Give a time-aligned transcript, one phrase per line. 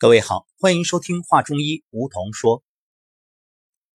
[0.00, 2.64] 各位好，欢迎收听话中医，梧桐说。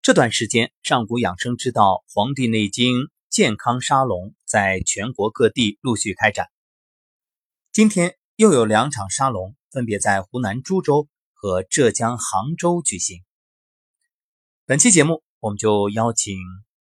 [0.02, 2.92] 这段时间，上古养生之道《黄帝内经》
[3.30, 6.48] 健康沙龙在全国各地陆续开展。
[7.72, 13.25] 今天又有两场沙龙，分别在湖南株洲和浙江杭州举行。
[14.66, 16.36] 本期节目，我们就邀请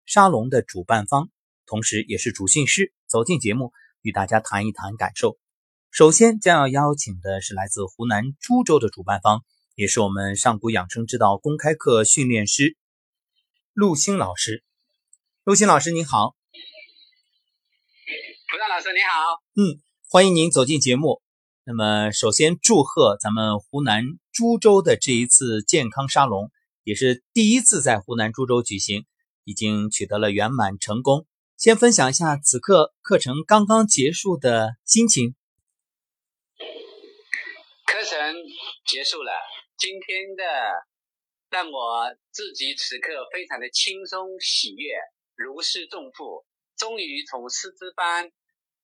[0.06, 1.28] 沙龙的主办方，
[1.66, 5.38] 同时也是主训师，走进节目，与大家谈一谈感受。
[5.90, 9.42] 首先将要邀请的是来自湖南株洲的主办方，
[9.74, 12.76] 也是我们上古养生之道公开课训练师
[13.74, 14.62] 陆星老师。
[15.42, 16.36] 陆星老师您好，
[18.46, 21.20] 蒲尚老师你好，嗯，欢迎您走进节目。
[21.64, 26.52] 那么首先祝贺咱们湖南株洲的这一次健康沙龙，
[26.84, 29.06] 也是第一次在湖南株洲举行，
[29.42, 31.26] 已经取得了圆满成功。
[31.56, 35.34] 先分享一下此刻课程刚刚结束的心情。
[38.00, 38.34] 课程
[38.86, 39.30] 结束了，
[39.76, 40.42] 今天的
[41.50, 44.94] 让我自己此刻非常的轻松喜悦，
[45.34, 46.46] 如释重负。
[46.78, 48.32] 终于从师资班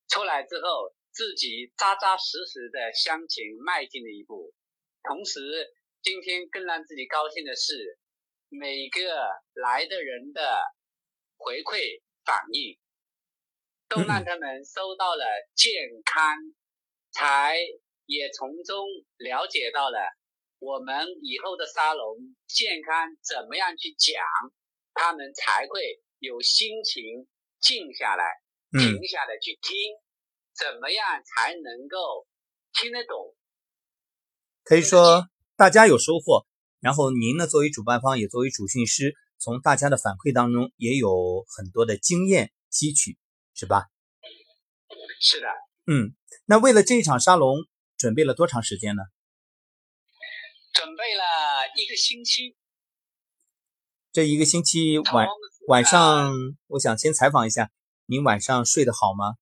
[0.06, 4.52] 出来之后，自己扎扎实实的向前迈进了一步。
[5.02, 5.40] 同时，
[6.02, 7.98] 今天更让自己高兴的是，
[8.50, 9.00] 每个
[9.54, 10.60] 来的人的
[11.38, 12.78] 回馈反应，
[13.88, 15.72] 都让他们收到了健
[16.04, 16.36] 康
[17.12, 17.56] 才。
[18.06, 18.86] 也从中
[19.18, 19.98] 了解到了
[20.60, 24.22] 我们以后的沙龙健康怎么样去讲，
[24.94, 27.26] 他们才会有心情
[27.60, 28.24] 静下来，
[28.70, 29.74] 停下来去听，
[30.54, 32.26] 怎么样才能够
[32.72, 33.34] 听得懂？
[34.62, 36.46] 可以说大家有收获，
[36.80, 43.18] 然后您呢作为主办方也作为主训师，从大家的反馈当中也有很多的经验吸取，
[43.52, 43.86] 是吧？
[45.20, 45.48] 是的。
[45.86, 47.66] 嗯，那为了这一场沙龙。
[47.96, 49.04] 准备了多长时间呢？
[50.74, 51.22] 准备了
[51.76, 52.54] 一个星期。
[54.12, 55.26] 这一个星期晚
[55.68, 56.30] 晚上，
[56.66, 57.70] 我想先采访一下，
[58.04, 59.36] 您晚上睡得好吗？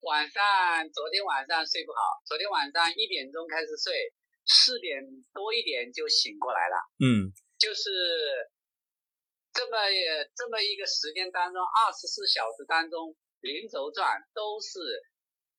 [0.00, 0.42] 晚上，
[0.90, 1.98] 昨天晚上睡不好。
[2.24, 3.92] 昨天晚上一点钟开始睡，
[4.46, 5.04] 四点
[5.34, 6.76] 多一点就醒过来了。
[7.04, 7.84] 嗯，就是
[9.52, 9.76] 这么
[10.34, 14.80] 这么一个时间当中，二十四小时当中，零轴转都是。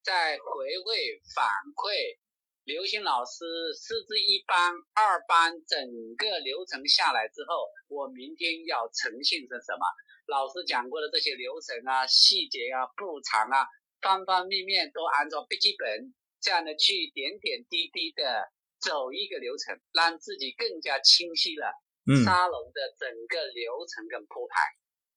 [0.04, 1.46] 在回味反
[1.76, 2.18] 馈，
[2.64, 3.44] 刘星老师
[3.76, 5.76] 师资一班、二班整
[6.16, 9.84] 个流程下来之后，我明天要呈现是什么？
[10.28, 13.68] 老师讲过的这些流程啊、细节啊、步长啊，
[14.02, 18.48] 方方面面都按照笔记本这样的去点点滴滴的
[18.80, 21.68] 走一个流程，让自己更加清晰了。
[22.08, 24.64] 嗯，沙龙的整个流程跟铺排，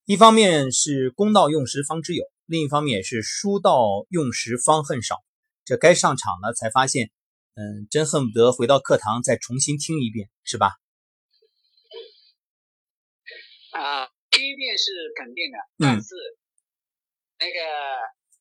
[0.07, 2.25] 一方面是公道用时方知有。
[2.53, 5.25] 另一方面也是书到用时方恨少，
[5.65, 7.11] 这该上场了才发现，
[7.55, 10.77] 嗯，真恨不得回到课堂再重新听一遍，是吧？
[13.73, 16.13] 啊，听一遍是肯定的，但是
[17.41, 17.59] 那个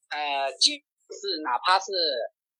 [0.09, 0.75] 呃，就
[1.16, 1.94] 是哪怕是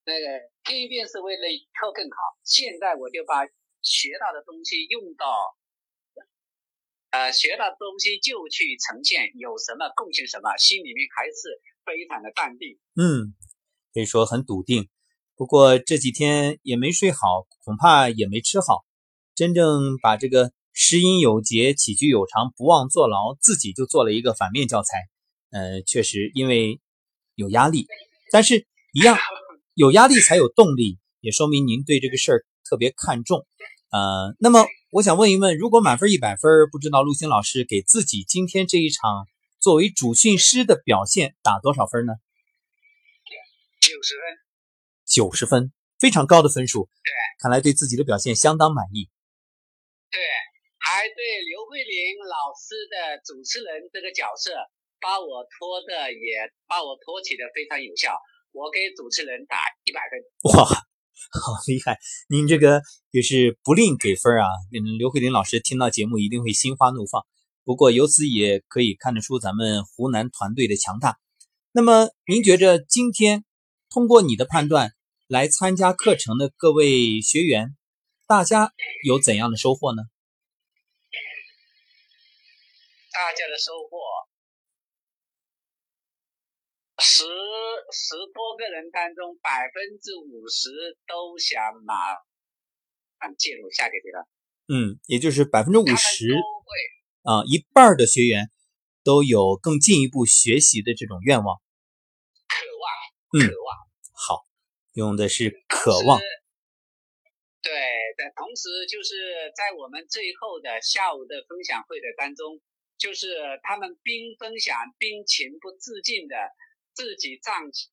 [0.06, 0.28] 那个
[0.63, 3.44] 听一遍是为了以后更好，现在我就把
[3.84, 5.28] 学到的东西用到。
[7.11, 12.79] 呃，学到东西就去呈现，有什么贡献什么，心里面还是非常的淡定。
[12.95, 13.35] 嗯，
[13.94, 14.88] 可以说很笃定。
[15.35, 18.85] 不过这几天也没睡好，恐怕也没吃好。
[19.35, 25.09] 真正把这个食饮有节、起居有常、不忘坐牢，自己就做了一个反面教材。
[25.49, 26.79] 呃，确实因为
[27.35, 27.88] 有压力，
[28.31, 29.17] 但是一样
[29.73, 33.45] 有压力才有动力，也说明您对这个事儿特别看重。
[33.89, 34.66] 呃，那么。
[34.91, 39.25] 我想问一问，如果满分一百分，不知道陆星老师给自己今天这一场
[39.57, 42.12] 作为主训师的表现打多少分呢？
[43.79, 44.24] 九十分，
[45.07, 46.90] 九十分，非常高的分数。
[47.07, 49.07] 对，看来对自己的表现相当满意。
[50.12, 50.19] 对，
[50.78, 54.52] 还对刘慧玲老师的主持人这个角色，
[55.00, 58.19] 把我拖的也把我托起的非常有效。
[58.52, 60.19] 我给主持人打一百分。
[60.52, 60.68] 哇！
[61.32, 62.00] 好厉害！
[62.28, 62.82] 您这个
[63.12, 64.47] 也是不吝给分啊。
[64.72, 67.26] 嗯，刘慧玲老师听到节目一定会心花怒放。
[67.64, 71.20] 不过由此也可以看得出咱们湖南团队的强大。
[71.72, 73.46] 那么您觉着今天
[73.90, 74.94] 通过你的判断
[75.28, 77.78] 来参加课程的各位学员，
[78.28, 78.74] 大家
[79.06, 80.03] 有怎样的收获呢？
[83.14, 84.00] 大家的收获。
[87.02, 87.26] 十
[87.92, 90.70] 十多个人当中，百分之五十
[91.08, 91.94] 都想拿
[93.26, 94.26] 嗯进入下个阶段。
[94.70, 96.30] 嗯，也就是百分之五十
[97.24, 98.50] 啊，一半的学员
[99.03, 101.58] 都有更进一步学习的这种愿望，
[102.48, 103.78] 渴望，渴望。
[104.14, 104.46] 好，
[104.94, 106.22] 用的是渴望。
[107.62, 107.74] 对
[108.18, 112.62] 的，同时就是在我们最后的下午的分享会的当中，
[112.98, 116.36] 就是他们边分享边情不自禁的
[117.02, 117.90] 自己站起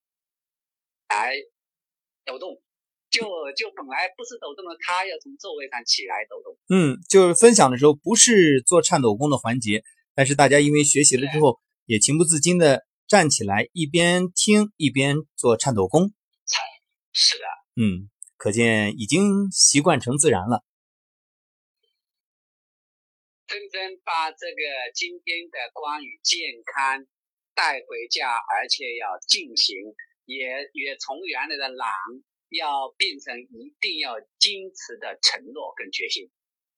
[1.09, 1.33] 来
[2.27, 2.61] 抖动，
[3.09, 3.23] 就
[3.57, 6.59] 就本来不是抖动的他，要从座位上起来抖动。
[6.69, 9.83] 嗯，就是分享的时候不是做颤抖功的环节，
[10.15, 16.13] 但是大家因为学习了之后，也情不自禁的站起来，一边听一边做颤抖功。
[17.13, 17.45] 是的，
[17.81, 18.11] 嗯。
[18.37, 20.63] 可见已经习惯成自然了。
[23.49, 27.05] 真正把这个今天的关于健康
[27.59, 29.75] 带回家，而且要进行，
[30.27, 31.91] 也也从原来的懒，
[32.51, 36.31] 要变成一定要坚持的承诺跟决心。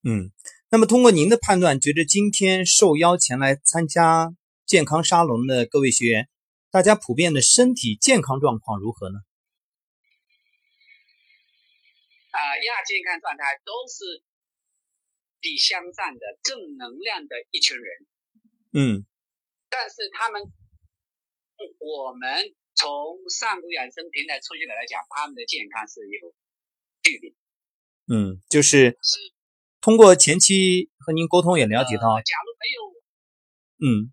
[0.09, 0.33] 嗯，
[0.71, 4.35] 那么通过您的判断，觉得今天受邀前来参加
[4.65, 6.31] 健康沙龙的各位学员，
[6.71, 9.19] 大家普遍的身体健康状况如何呢？
[12.31, 14.25] 啊，亚健康状态都是
[15.41, 18.07] 比相战的正能量的一群人。
[18.73, 19.05] 嗯，
[19.69, 20.41] 但是他们，
[21.79, 22.29] 我们
[22.75, 22.89] 从
[23.31, 26.35] 上古养生平台出去的来讲，他们的健康是有
[27.03, 27.35] 距离。
[28.13, 28.99] 嗯，就是
[29.81, 32.81] 通过前期和您沟通也了解到，假如没有，
[33.87, 34.13] 嗯，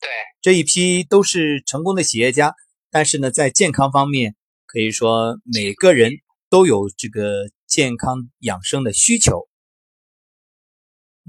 [0.00, 0.08] 对，
[0.40, 2.54] 这一批都是成功的企业家，
[2.90, 6.20] 但是呢，在健康方面，可以说每个人。
[6.50, 9.48] 都有这个健康养生的需求，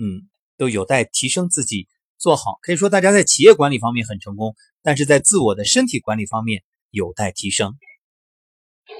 [0.02, 1.88] 嗯，都有待提升自己
[2.18, 2.58] 做好。
[2.64, 7.78] 可以说，大家在企业管理方面很成功，但是在自我的身体管理方面有待提升。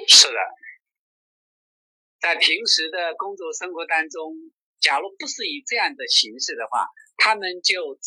[0.08, 0.34] 是的，
[2.20, 4.34] 在平时的工作生活当中，
[4.80, 6.88] 假如不是以这样的形式的话，
[7.18, 7.98] 他们就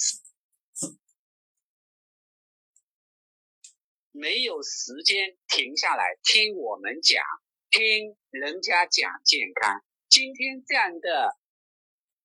[4.13, 7.23] 没有时间停下来听我们讲。
[7.71, 11.37] 听人家讲健康，今天这样的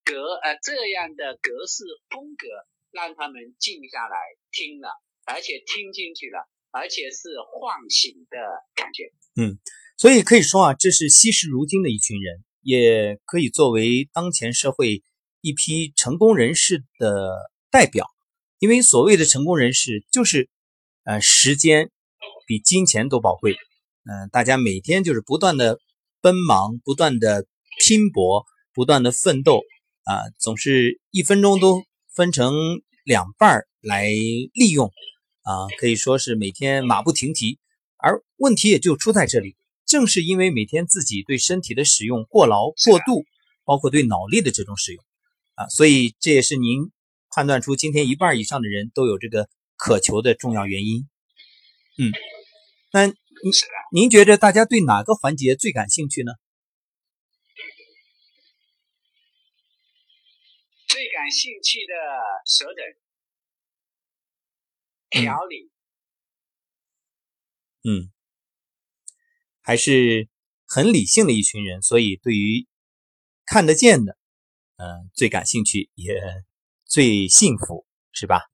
[0.06, 2.46] 格呃这样的格式风格，
[2.92, 4.16] 让他们静下来
[4.52, 8.38] 听了，而且听进去了，而且是唤醒的
[8.76, 9.12] 感觉。
[9.36, 9.60] 嗯，
[9.98, 15.04] 所以可以说啊，这是惜时如金的一群人，也可以作为当前社会
[15.42, 17.36] 一批成功人士的
[17.70, 18.08] 代表。
[18.58, 20.50] 因为所谓的成功人士，就是
[21.06, 21.92] 呃时间
[22.46, 23.54] 比金钱都宝贵。
[23.54, 25.80] 嗯，大家每天就是不断的
[26.22, 27.46] 奔忙，不断的
[27.80, 29.62] 拼搏，不断的奋斗
[30.04, 31.84] 啊，总是一分钟都
[32.14, 32.54] 分成
[33.06, 34.10] 两半来
[34.54, 34.92] 利用
[35.50, 37.58] 啊，可以说是每天马不停蹄。
[37.98, 39.56] 而问题也就出在这里，
[39.86, 43.26] 正是因为每天自己对身体的使用过劳过度，
[43.64, 45.04] 包括对脑力的这种使用
[45.56, 46.92] 啊，所以这也是您
[47.32, 51.08] 判断出今天一半以上的人都有这个渴求的重要原因。
[51.98, 52.12] 嗯，
[52.94, 53.14] 那。
[53.42, 53.54] 您
[53.94, 56.34] 您觉得大家对哪个环节最感兴趣呢？
[60.90, 61.94] 最感兴趣的
[62.46, 62.84] 舌诊
[65.10, 65.72] 调理，
[67.84, 68.12] 嗯，
[69.62, 70.30] 还是
[70.68, 72.68] 很理性的一群人，所以对于
[73.46, 74.18] 看得见的，
[74.78, 76.14] 嗯，最感兴趣，也
[76.86, 78.52] 最幸福，是吧？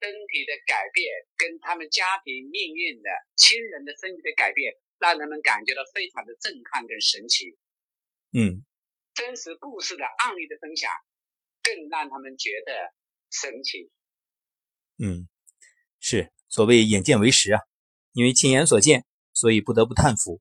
[0.00, 7.56] 身体的改变跟他们家庭命运的亲人的身体的改变，让人们感觉到非常的震撼跟神奇。
[8.32, 8.64] 嗯，
[9.14, 10.90] 真实故事的案例的分享，
[11.62, 12.92] 更让他们觉得
[13.30, 13.90] 神奇。
[14.98, 15.28] 嗯，
[16.00, 17.60] 是所谓眼见为实啊，
[18.12, 20.40] 因为亲眼所见，所以不得不叹服。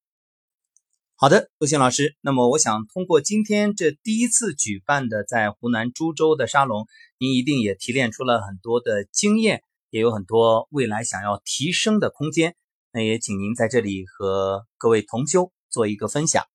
[1.16, 6.88] 好的，陆星老师，那么我想通过今天这第一次举办的在湖南株洲的沙龙。
[7.18, 12.58] 您一定也提炼出了很多的经验，也有很多未来想要提升的空间。
[12.92, 16.46] 那也请您在这里和各位同修做一个分享。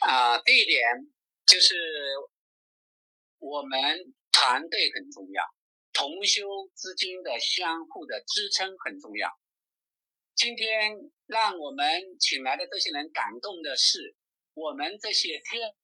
[0.00, 0.80] 啊，第一点
[1.44, 1.74] 就是
[3.38, 3.78] 我们
[4.40, 5.42] 团队很重要，
[5.92, 9.28] 同修之间的相互的支撑很重要。
[10.36, 10.92] 今天
[11.26, 14.14] 让我们请来的这些人感动的是，
[14.54, 15.74] 我们这些天。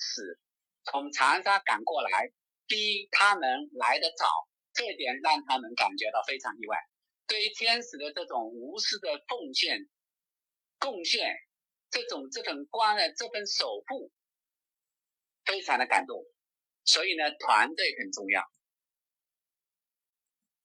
[0.00, 0.38] 使
[0.84, 2.30] 从长沙赶过来，
[2.66, 4.26] 比他们来的早，
[4.72, 6.76] 这点让他们感觉到非常意外。
[7.26, 9.88] 对于天使的这种无私的奉献、
[10.78, 11.34] 贡献，
[11.90, 14.12] 这种这份关爱、这份守护，
[15.44, 16.24] 非常的感动。
[16.88, 18.42] 所以呢，团队很重要。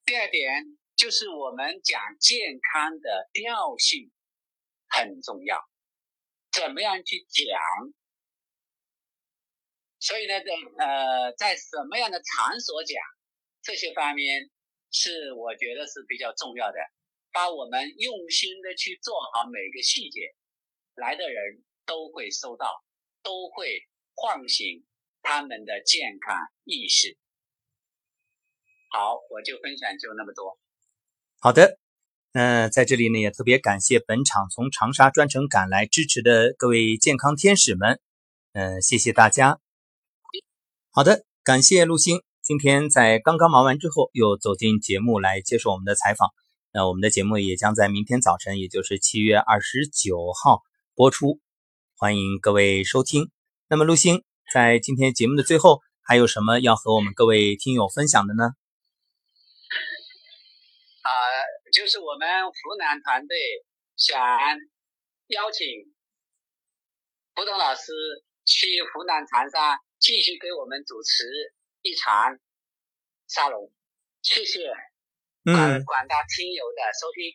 [0.05, 4.09] 第二点就是我们讲健康的调性
[4.87, 5.59] 很重要，
[6.49, 7.59] 怎么样去讲？
[9.99, 13.03] 所以呢，在呃，在什么样的场所讲
[13.61, 14.49] 这些方面，
[14.91, 16.79] 是我觉得是比较重要的。
[17.33, 20.33] 把我们用心的去做好每个细节，
[20.95, 22.85] 来的人都会收到，
[23.21, 24.85] 都会唤醒
[25.23, 27.17] 他们的健康意识。
[28.91, 30.59] 好，我就分享就那么多。
[31.39, 31.79] 好的，
[32.31, 37.99] 那在这里呢，也特别感谢本场从长沙专程赶来支持的各位健康天使们，
[38.51, 39.59] 嗯，谢谢大家。
[40.91, 46.29] 好的，感谢陆星，今天在刚刚忙完之后，又走进节目来接受我们的采访。
[46.71, 50.61] 那我们的节目也将在明天早晨，也就是七月二十九号
[50.95, 51.39] 播出，
[51.95, 53.31] 欢迎各位收听。
[53.67, 54.23] 那么陆星
[54.53, 58.53] 在今天节目的最后，还有什么要和我们各位听友分享的呢？
[61.01, 61.09] 啊，
[61.73, 63.35] 就是我们湖南团队
[63.97, 64.15] 想
[65.29, 65.65] 邀请
[67.33, 67.93] 胡东老师
[68.45, 71.25] 去湖南长沙继续给我们主持
[71.81, 72.37] 一场
[73.27, 73.71] 沙龙，
[74.21, 74.67] 谢谢
[75.45, 77.33] 广广大听友的收听。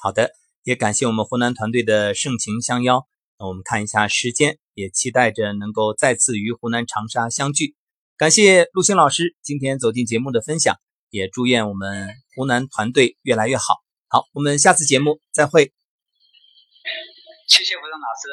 [0.00, 0.30] 好的，
[0.62, 3.08] 也感谢我们湖南团队的盛情相邀。
[3.40, 7.74] 那我们看一下时间，也期待着能够再次与湖南长沙相聚。
[8.16, 10.76] 感谢陆星老师今天走进节目的分享。
[11.10, 12.06] 也祝愿我们
[12.36, 13.76] 湖南团队越来越好。
[14.08, 15.72] 好，我们下次节目再会。
[17.48, 18.28] 谢谢胡东老师。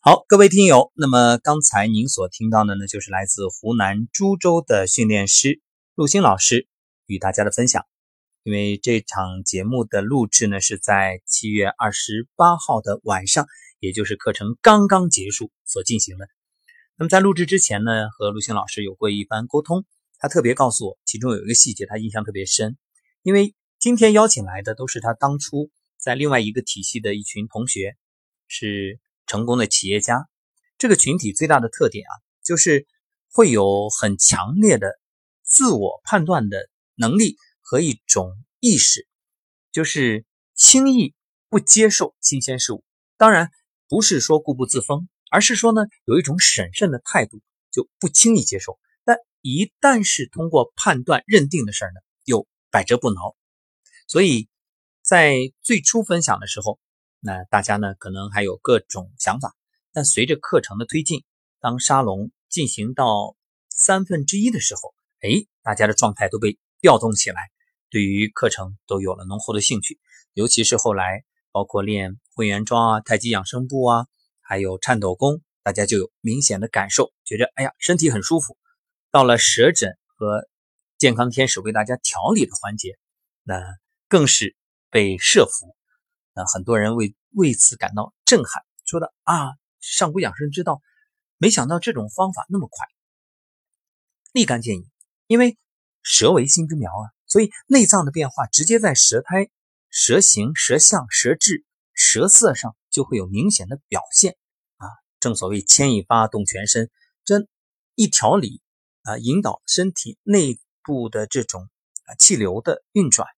[0.00, 5.60] 好，各位听友，那么刚才您所听到的呢，就是来自湖南株洲的训练师
[5.96, 6.68] 陆星老师
[7.06, 7.84] 与大家的分享。
[8.48, 13.46] 因为这场节目的录制呢，是在七月二十八号的晚上，
[13.78, 16.26] 也就是课程刚刚结束所进行的。
[16.96, 19.84] 那么在录制之前呢，和陆星老师有过一番沟通，
[20.18, 22.78] 他特别告诉我，其中有一个细节他印象特别深，
[23.22, 27.98] 因为今天邀请来的都是他当初在另外一个体系的一群同学，
[28.46, 30.26] 是成功的企业家。
[30.78, 32.86] 这个群体最大的特点啊，就是
[33.30, 34.98] 会有很强烈的
[35.42, 37.36] 自我判断的能力
[37.68, 39.06] 和一种意识，
[39.72, 41.14] 就是轻易
[41.50, 42.82] 不接受新鲜事物。
[43.18, 43.50] 当然，
[43.88, 45.06] 不是说固步自封。
[45.30, 48.78] 而是说呢，有一种审慎的态度，就不轻易接受。
[49.04, 53.36] 但一旦是通过判断认定的事儿呢，又百折不挠。
[54.06, 54.48] 所以
[55.02, 56.80] 在最初分享的时候，
[57.20, 59.54] 那大家呢可能还有各种想法。
[59.92, 61.24] 但随着课程的推进，
[61.60, 63.36] 当沙龙进行到
[63.68, 67.50] 三分之一的时候，哎，大家的状态都被调动起来，
[67.90, 69.98] 对于课程都有了浓厚的兴趣。
[70.34, 74.06] 尤其是后来包括练混元桩啊、太极养生步啊。
[74.40, 78.56] 还有颤抖功，大家就有明显的感受，觉着哎呀，身体很舒服。
[79.10, 80.48] 到了舌诊和
[80.96, 82.98] 健康天使为大家调理的环节，
[83.42, 83.62] 那
[84.08, 84.56] 更是
[84.88, 85.76] 被设服。
[86.32, 90.80] 那很多人为为此感到震撼，说的啊，上古养生之道，
[91.36, 92.86] 没想到这种方法那么快，
[94.32, 94.90] 立竿见影。
[95.26, 95.58] 因为
[96.02, 99.48] 舌为心之苗啊，所以内脏的变化直接在舌苔、
[99.90, 102.74] 舌形、舌象、舌质、舌色上。
[102.90, 104.36] 就会有明显的表现
[104.78, 104.88] 啊！
[105.20, 106.90] 正所谓牵一发动全身，
[107.24, 107.46] 这
[107.94, 108.62] 一调理
[109.02, 111.68] 啊，引导身体内部的这种
[112.06, 113.28] 啊气流的运转，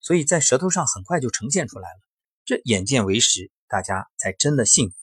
[0.00, 2.00] 所以在舌头上很快就呈现出来了。
[2.44, 4.94] 这眼见为实，大家才真的信。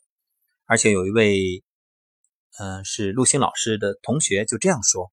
[0.66, 1.64] 而且有一位
[2.58, 5.12] 嗯是陆星老师的同学就这样说：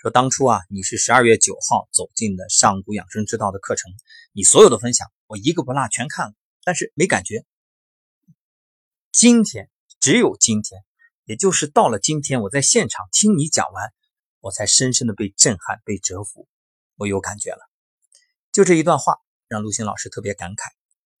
[0.00, 3.90] 说当初啊，你是十二月九号走进的上古养生之道的课程，
[4.30, 7.44] 你所有的分享我一个不落全看了，但是没感觉。
[9.10, 10.84] 今天只有今天，
[11.24, 13.92] 也就是到了今天，我在现场听你讲完，
[14.38, 16.46] 我才深深的被震撼、被折服，
[16.94, 17.58] 我有感觉了。
[18.52, 19.16] 就这一段话，
[19.48, 20.68] 让陆星老师特别感慨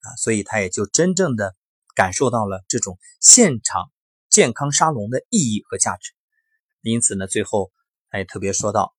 [0.08, 1.56] 啊，所以他也就真正的
[1.96, 3.90] 感受到了这种现场
[4.30, 6.12] 健康沙龙的意义和价值。
[6.82, 7.72] 因此呢，最后
[8.10, 8.94] 他也特别说到，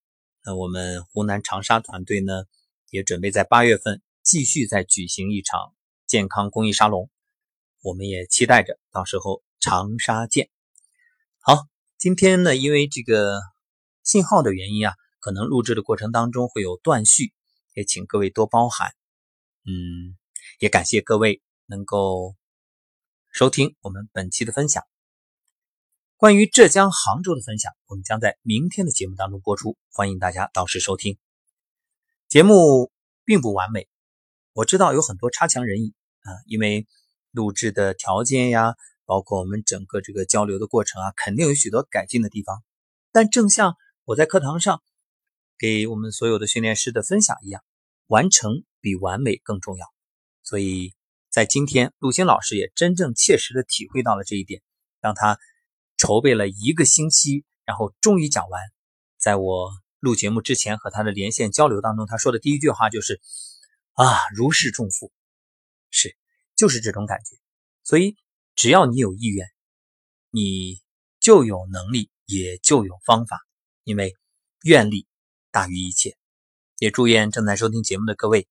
[0.46, 2.44] 那我们湖南长沙团队呢，
[2.92, 5.74] 也准备在八月份继续再举行一场
[6.06, 7.10] 健康公益沙龙。
[7.82, 10.50] 我们也期待着到时候长沙见。
[11.40, 13.40] 好，今天呢，因为这个
[14.04, 17.34] 信号的原因啊，可能录制的过程当中会有断续，
[17.74, 18.94] 也请各位多包涵。
[19.66, 20.18] 嗯，
[20.60, 22.36] 也感谢各位能够
[23.32, 24.84] 收听我们本期的分享。
[26.20, 31.18] 关于浙江杭州的分享，我们将在明天的节目当中播出，欢迎大家到时收听。
[32.28, 32.92] 节目
[33.24, 33.88] 并不完美，
[34.52, 36.86] 我知道有很多差强人意啊，因为。
[37.32, 38.74] 录制的条件呀，
[39.06, 42.64] 包括我们整个这个交流的过程啊，肯定有许多改进的地方。
[43.12, 44.82] 但正像我在课堂上
[45.60, 47.64] 给我们所有的训练师的分享一样，
[48.08, 49.86] 完成比完美更重要。
[50.42, 50.96] 所以
[51.30, 54.64] 在今天，陆星老师也真正切实的体会到了这一点。
[55.00, 55.38] 让他
[56.00, 58.62] 筹备了一个星期，然后终于讲完，
[59.20, 63.22] 在我录节目之前和他的连线交流当中，他说的第一句话就是
[63.94, 65.12] ：“啊，如释重负。”
[65.92, 66.16] 是，
[66.56, 67.36] 就是这种感觉。
[67.84, 68.16] 所以，
[68.56, 69.46] 只要你有意愿，
[70.32, 70.80] 你
[71.20, 73.46] 就有能力，也就有方法。
[73.84, 74.16] 因为
[74.64, 75.06] 愿力
[75.52, 76.16] 大于一切。
[76.78, 78.48] 也祝愿正在收听节目的各位，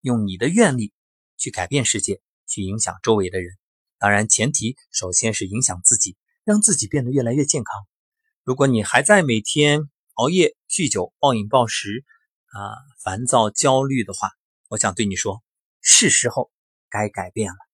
[0.00, 0.94] 用你的愿力
[1.36, 3.58] 去改变世界，去影响周围的人。
[3.98, 7.86] 当然，前提首先是影响自己，让自己变得越来越健康。
[8.44, 12.04] 如果你还在每天熬夜、酗酒、暴饮暴食
[12.52, 14.30] 啊、烦躁、焦虑的话，
[14.68, 15.42] 我想对你说，
[15.80, 16.52] 是时候
[16.88, 17.65] 该改变了。